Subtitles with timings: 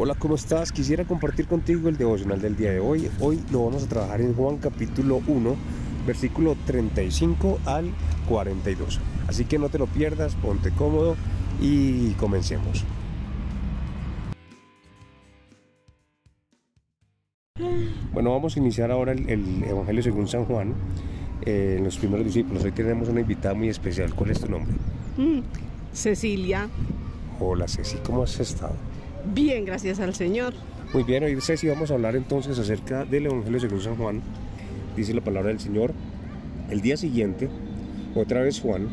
[0.00, 0.70] Hola, ¿cómo estás?
[0.70, 3.10] Quisiera compartir contigo el devocional del día de hoy.
[3.18, 5.56] Hoy lo vamos a trabajar en Juan capítulo 1,
[6.06, 7.90] versículo 35 al
[8.28, 9.00] 42.
[9.26, 11.16] Así que no te lo pierdas, ponte cómodo
[11.60, 12.84] y comencemos.
[18.12, 20.74] Bueno, vamos a iniciar ahora el, el Evangelio según San Juan,
[21.44, 22.62] eh, los primeros discípulos.
[22.62, 24.14] Hoy tenemos una invitada muy especial.
[24.14, 24.72] ¿Cuál es tu nombre?
[25.16, 25.40] Mm,
[25.92, 26.68] Cecilia,
[27.40, 28.74] Hola Ceci, ¿cómo has estado?
[29.24, 30.54] Bien, gracias al Señor.
[30.92, 34.22] Muy bien, hoy Ceci vamos a hablar entonces acerca del Evangelio según San Juan.
[34.96, 35.92] Dice la palabra del Señor.
[36.70, 37.48] El día siguiente,
[38.14, 38.88] otra vez Juan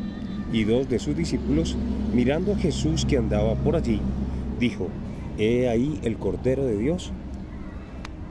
[0.52, 1.76] y dos de sus discípulos,
[2.14, 4.00] mirando a Jesús que andaba por allí,
[4.58, 4.88] dijo,
[5.38, 7.12] He ahí el Cordero de Dios.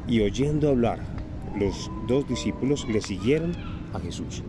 [0.07, 0.99] Y oyendo hablar,
[1.59, 3.53] los dos discípulos le siguieron
[3.93, 4.43] a Jesús.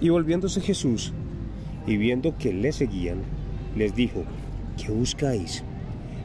[0.00, 1.12] Y volviéndose Jesús
[1.86, 3.22] y viendo que le seguían,
[3.76, 4.24] les dijo,
[4.76, 5.64] ¿qué buscáis?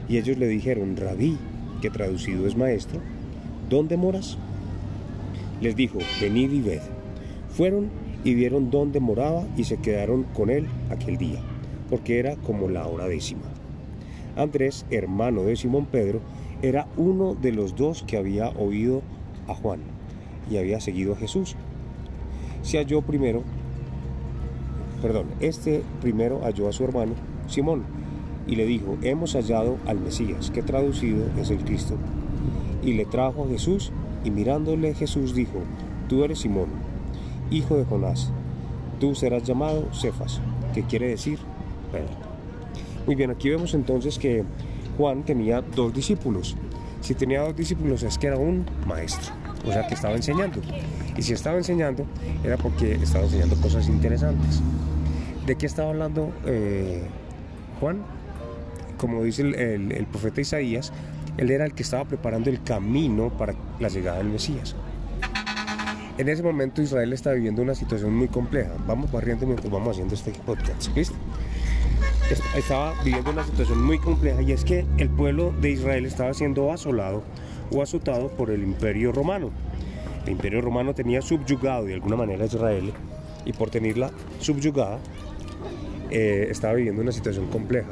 [0.08, 1.36] Y ellos le dijeron, Rabí,
[1.80, 3.00] que traducido es maestro,
[3.68, 4.38] ¿dónde moras?
[5.60, 6.80] Les dijo, venid y ved.
[7.50, 7.90] Fueron
[8.24, 11.40] y vieron dónde moraba y se quedaron con él aquel día,
[11.90, 13.42] porque era como la hora décima.
[14.36, 16.20] Andrés, hermano de Simón Pedro,
[16.62, 19.02] era uno de los dos que había oído
[19.46, 19.80] a Juan
[20.50, 21.56] y había seguido a Jesús.
[22.62, 23.42] Se halló primero,
[25.02, 27.12] perdón, este primero halló a su hermano
[27.46, 27.84] Simón
[28.48, 31.96] y le dijo, hemos hallado al Mesías, que traducido es el Cristo.
[32.82, 33.92] Y le trajo a Jesús
[34.24, 35.60] y mirándole Jesús dijo,
[36.08, 36.68] tú eres Simón,
[37.50, 38.32] hijo de Jonás,
[38.98, 40.40] tú serás llamado Cefas,
[40.74, 41.38] que quiere decir
[41.92, 42.28] Pedro.
[43.06, 44.44] Muy bien, aquí vemos entonces que
[44.96, 46.56] Juan tenía dos discípulos.
[47.00, 49.32] Si tenía dos discípulos es que era un maestro,
[49.66, 50.60] o sea que estaba enseñando.
[51.16, 52.04] Y si estaba enseñando
[52.44, 54.62] era porque estaba enseñando cosas interesantes.
[55.46, 57.02] ¿De qué estaba hablando eh,
[57.80, 58.17] Juan?
[58.98, 60.92] Como dice el, profeta Isaías,
[61.38, 64.76] él era el que estaba preparando el camino para la llegada del Mesías.
[66.18, 68.72] En ese momento Israel está viviendo una situación muy compleja.
[68.86, 70.94] Vamos barriendo mientras vamos haciendo este podcast.
[70.96, 71.14] ¿Listo?
[72.30, 76.34] est- estaba viviendo una situación muy compleja y es que el pueblo de Israel estaba
[76.34, 77.22] siendo asolado
[77.70, 79.50] o azotado por el imperio romano.
[80.26, 82.92] El imperio romano tenía subyugado de alguna manera a Israel
[83.46, 84.10] y por tenerla
[84.40, 84.98] subyugada
[86.10, 87.88] eh, estaba viviendo una situación compleja.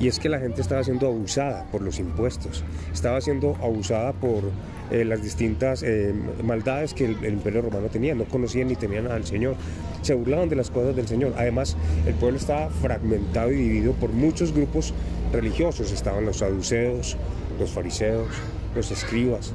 [0.00, 4.44] Y es que la gente estaba siendo abusada por los impuestos, estaba siendo abusada por
[4.90, 9.24] eh, las distintas eh, maldades que el, imperio romano tenía, no conocían ni temían al
[9.26, 9.56] Señor,
[10.02, 11.34] se burlaban de las cosas del Señor.
[11.36, 11.76] Además,
[12.06, 14.94] el pueblo estaba fragmentado y dividido por muchos grupos
[15.32, 17.16] religiosos, estaban los saduceos,
[17.58, 18.28] los fariseos,
[18.76, 19.52] los escribas,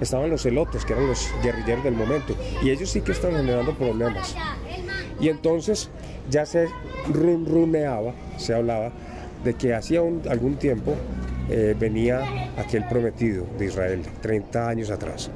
[0.00, 3.72] estaban los celotes, que eran los guerrilleros del momento, y ellos sí que estaban generando
[3.74, 4.34] problemas.
[5.20, 5.90] Y entonces
[6.28, 6.68] ya se
[7.08, 8.92] runruneaba, se hablaba
[9.44, 10.94] de que hacía algún tiempo
[11.48, 15.30] eh, venía aquel prometido de Israel, 30 años atrás.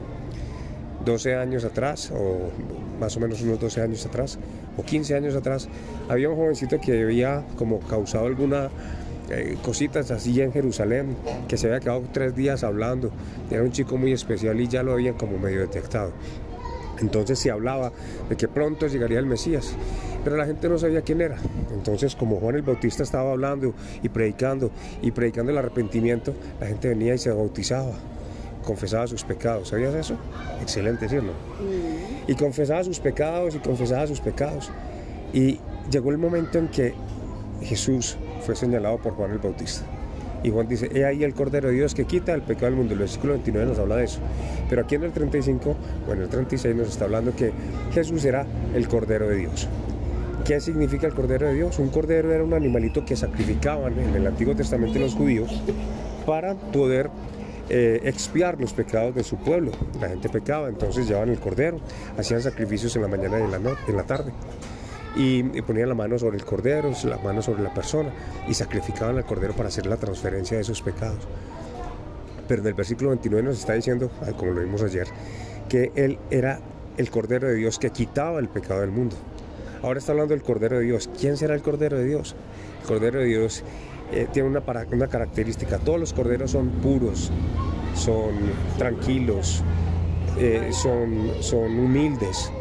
[1.04, 2.50] 12 años atrás, o
[2.98, 4.38] más o menos unos 12 años atrás,
[4.76, 5.68] o 15 años atrás,
[6.08, 8.68] había un jovencito que había como causado alguna
[9.30, 11.16] eh, cositas así en Jerusalén,
[11.46, 13.10] que se había quedado tres días hablando.
[13.50, 16.12] Era un chico muy especial y ya lo habían como medio detectado.
[17.00, 17.92] Entonces se hablaba
[18.28, 19.72] de que pronto llegaría el Mesías,
[20.24, 21.36] pero la gente no sabía quién era.
[21.72, 24.70] Entonces como Juan el Bautista estaba hablando y predicando
[25.02, 27.92] y predicando el arrepentimiento, la gente venía y se bautizaba,
[28.64, 29.68] confesaba sus pecados.
[29.68, 30.16] ¿Sabías eso?
[30.60, 31.32] Excelente, ¿sí o no?
[32.26, 34.70] Y confesaba sus pecados y confesaba sus pecados.
[35.32, 35.60] Y
[35.90, 36.94] llegó el momento en que
[37.62, 39.84] Jesús fue señalado por Juan el Bautista.
[40.42, 42.94] Y Juan dice, he ahí el Cordero de Dios que quita el pecado del mundo.
[42.94, 44.20] El versículo 29 nos habla de eso.
[44.68, 47.52] Pero aquí en el 35, bueno, el 36 nos está hablando que
[47.92, 49.68] Jesús era el Cordero de Dios.
[50.44, 51.78] ¿Qué significa el Cordero de Dios?
[51.78, 55.50] Un cordero era un animalito que sacrificaban en el Antiguo Testamento los judíos
[56.24, 57.10] para poder
[57.68, 59.70] eh, expiar los pecados de su pueblo.
[60.00, 61.78] La gente pecaba, entonces llevaban el cordero,
[62.18, 64.32] hacían sacrificios en la mañana y en la, no- en la tarde
[65.16, 68.10] y, ponían la mano sobre el cordero, la mano sobre la persona
[68.48, 71.26] y sacrificaban al cordero para hacer la transferencia de esos pecados.
[72.48, 75.06] Pero en el versículo 29 nos está diciendo, ah, como lo vimos ayer,
[75.68, 76.60] que él era
[76.96, 79.16] el cordero de Dios que quitaba el pecado del mundo.
[79.82, 81.08] Ahora está hablando del cordero de Dios.
[81.18, 82.34] ¿Quién será el cordero de Dios?
[82.82, 83.62] El cordero de Dios
[84.12, 84.62] eh, tiene una,
[84.92, 85.78] una característica.
[85.78, 87.30] Todos los corderos son puros,
[87.94, 88.34] son
[88.76, 89.62] tranquilos,
[90.38, 92.52] eh, son, son humildes,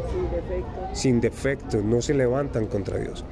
[0.94, 3.26] sin defectos, no se levantan contra Dios,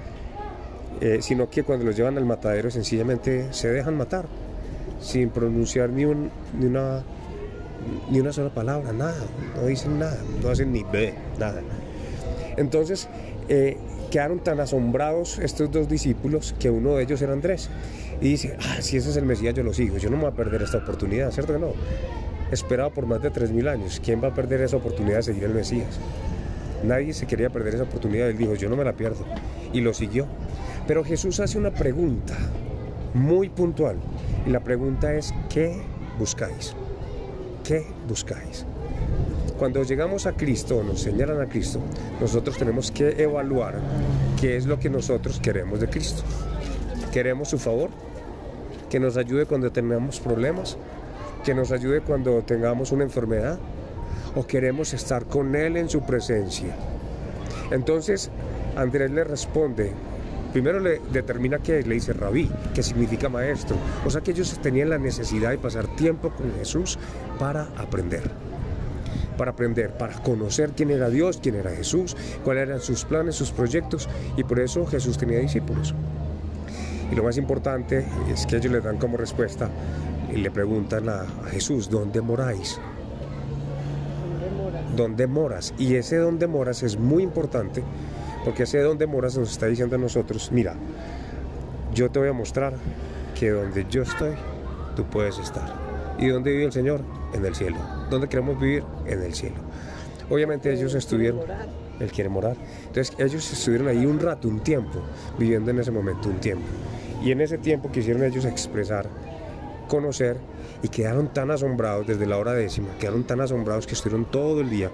[1.00, 4.26] Eh, sino que cuando los llevan al matadero sencillamente se dejan matar,
[5.00, 7.04] sin pronunciar ni, un, ni, una,
[8.10, 9.24] ni una sola palabra, nada,
[9.56, 11.62] no dicen nada, no hacen ni ve, nada.
[12.58, 13.08] Entonces,
[13.48, 13.78] eh,
[14.10, 17.70] quedaron tan asombrados estos dos discípulos que uno de ellos era Andrés.
[18.20, 20.32] y dice, ah, si ese es el Mesías, yo lo sigo, yo no me voy
[20.32, 21.74] a perder esta oportunidad, ¿cierto que no?
[22.52, 25.54] Esperado por más de 3.000 años, ¿quién va a perder esa oportunidad de seguir el
[25.54, 26.00] Mesías?
[26.84, 29.26] Nadie se quería perder esa oportunidad, él dijo, yo no me la pierdo,
[29.74, 30.28] y lo siguió.
[30.88, 32.36] Pero Jesús hace una pregunta
[33.14, 33.98] muy puntual,
[34.46, 35.82] y la pregunta es, ¿qué
[36.20, 36.76] buscáis?
[37.64, 38.66] ¿Qué buscáis?
[39.58, 41.80] Cuando llegamos a Cristo, nos señalan a Cristo,
[42.22, 43.80] nosotros tenemos que evaluar
[44.40, 46.22] qué es lo que nosotros queremos de Cristo.
[47.12, 47.90] ¿Queremos su favor?
[48.92, 50.78] ¿Que nos ayude cuando tengamos problemas?
[51.44, 53.58] ¿Que nos ayude cuando tengamos una enfermedad?
[54.38, 56.76] ¿O queremos estar con Él en su presencia?
[57.72, 58.30] Entonces,
[58.76, 59.92] Andrés le responde,
[60.54, 63.78] primero le determina que le dice rabí, que significa maestro.
[64.06, 67.00] O sea que ellos tenían la necesidad de pasar tiempo con Jesús
[67.40, 68.30] para aprender.
[69.40, 73.50] Para aprender, para conocer quién era Dios, quién era Jesús, cuáles eran sus planes, sus
[73.50, 74.08] proyectos.
[74.38, 75.96] Y por eso Jesús tenía discípulos.
[77.12, 79.68] Y lo más importante es que ellos le dan como respuesta
[80.32, 82.80] y le preguntan a, Jesús, ¿dónde moráis?
[84.96, 85.74] ¿Dónde moras?
[85.78, 87.84] Y ese dónde moras es muy importante
[88.48, 90.76] porque ese dónde moras nos está diciendo a nosotros, mira,
[91.94, 92.74] yo te voy a mostrar
[93.38, 94.36] que donde yo estoy,
[94.96, 95.76] tú puedes estar.
[96.18, 97.02] ¿Y dónde vive el Señor?
[97.34, 97.78] En el cielo.
[98.10, 98.84] ¿Dónde queremos vivir?
[99.06, 99.58] En el cielo.
[100.30, 101.42] Obviamente ellos estuvieron,
[102.00, 102.56] Él quiere morar.
[102.88, 105.02] Entonces ellos estuvieron ahí un rato, un tiempo,
[105.38, 106.66] viviendo en ese momento, un tiempo.
[107.22, 109.08] Y en ese tiempo quisieron ellos expresar,
[109.88, 110.38] conocer
[110.84, 114.70] y quedaron tan asombrados desde la hora décima, quedaron tan asombrados que estuvieron todo el
[114.70, 114.92] día,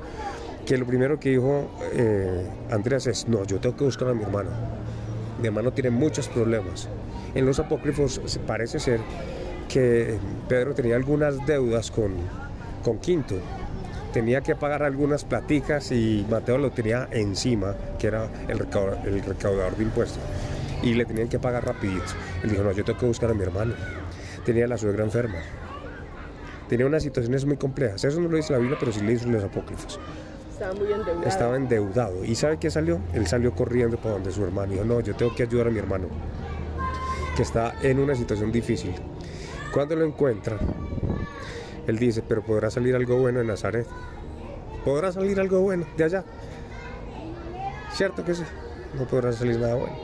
[0.66, 4.24] que lo primero que dijo eh, Andrés es, no, yo tengo que buscar a mi
[4.24, 4.50] hermano.
[5.42, 6.88] Mi hermano tiene muchos problemas.
[7.36, 9.01] En los apócrifos parece ser
[9.68, 10.18] que
[10.48, 12.13] Pedro tenía algunas deudas con,
[12.84, 13.36] con Quinto.
[14.13, 18.60] Tenía que pagar algunas platicas y Mateo lo tenía encima, que era el
[19.06, 20.22] el recaudador de impuestos
[20.84, 22.04] y le tenían que pagar rapidito.
[22.44, 23.74] Él dijo, no, yo tengo que buscar a mi hermano.
[24.45, 25.40] Tenía la suegra enferma.
[26.68, 28.04] Tenía unas situaciones muy complejas.
[28.04, 30.00] Eso no lo dice la Biblia, pero sí lo dice los apócrifos.
[30.51, 31.28] Estaba muy endeudado.
[31.28, 32.25] Estaba endeudado.
[32.25, 33.00] ¿Y sabe qué salió?
[33.13, 34.72] Él salió corriendo para donde su hermano.
[34.72, 36.07] Dijo, no, yo tengo que ayudar a mi hermano,
[37.36, 38.94] que está en una situación difícil.
[39.74, 40.57] Cuando lo encuentra,
[41.88, 43.88] él dice, pero podrá salir algo bueno en Nazaret.
[44.86, 46.24] ¿Podrá salir algo bueno de allá?
[47.92, 48.44] Cierto que sí,
[48.98, 49.96] no podrá salir nada bueno.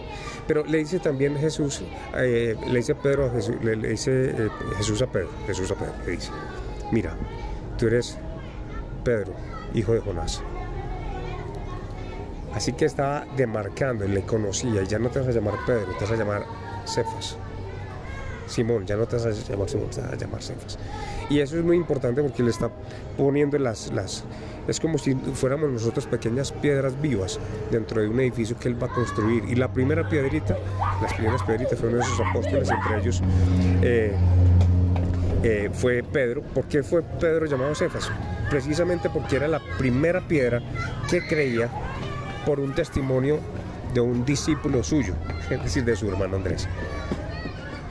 [0.50, 1.84] Pero le dice también Jesús,
[2.16, 5.94] eh, le dice Pedro a Jesús, le, dice eh, Jesús a Pedro, Jesús a Pedro,
[6.08, 6.32] le dice,
[6.92, 7.16] mira,
[7.78, 8.18] tú eres
[9.04, 9.32] Pedro,
[9.76, 10.42] hijo de Jonás.
[12.52, 16.14] Así que estaba demarcando, le conocía, ya no te vas a llamar Pedro, te vas
[16.14, 16.46] a llamar
[16.88, 17.38] Cefas.
[18.48, 20.80] Simón, ya no te vas a llamar Simón, te vas a llamar Cefas.
[21.30, 22.72] Y eso es muy importante porque le está
[23.16, 24.24] poniendo las, las,
[24.70, 27.40] es como si fuéramos nosotros pequeñas piedras vivas
[27.72, 29.44] dentro de un edificio que él va a construir.
[29.48, 30.58] Y la primera piedrita,
[31.02, 33.22] las primeras piedritas fueron esos apóstoles, entre ellos
[33.82, 34.14] eh,
[35.44, 36.42] eh, fue Pedro.
[36.42, 38.12] ¿Por qué fue Pedro llamado Cefas?
[38.50, 40.62] Precisamente porque era la primera piedra
[41.10, 41.70] que creía
[42.46, 43.40] por un testimonio
[43.94, 45.14] de un discípulo suyo,
[45.50, 46.68] es decir, de su hermano Andrés.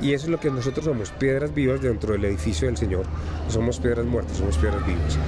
[0.00, 3.04] Y eso es lo que nosotros somos, piedras vivas dentro del edificio del Señor.
[3.48, 5.19] somos piedras muertas, somos piedras vivas.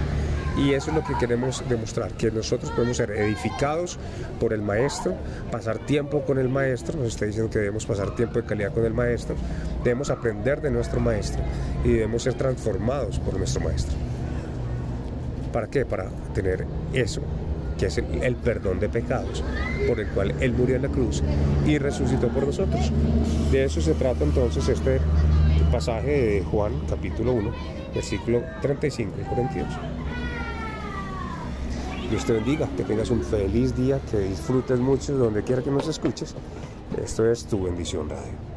[0.60, 3.98] Y eso es lo que queremos demostrar, que nosotros podemos ser edificados
[4.38, 5.14] por el Maestro,
[5.50, 8.84] pasar tiempo con el Maestro, nos está diciendo que debemos pasar tiempo de calidad con
[8.84, 9.36] el Maestro,
[9.82, 11.42] debemos aprender de nuestro Maestro
[11.82, 13.96] y debemos ser transformados por nuestro Maestro.
[15.50, 15.86] ¿Para qué?
[15.86, 17.22] Para tener eso,
[17.78, 19.42] que es el, perdón de pecados,
[19.88, 21.22] por el cual Él murió en la cruz
[21.66, 22.92] y resucitó por nosotros.
[23.50, 25.00] De eso se trata entonces este
[25.72, 27.50] pasaje de Juan capítulo 1,
[27.94, 29.68] versículo 35 y 42.
[32.10, 35.86] Dios te bendiga, que tengas un feliz día, que disfrutes mucho donde quiera que nos
[35.86, 36.34] escuches.
[37.00, 38.49] Esto es tu bendición radio.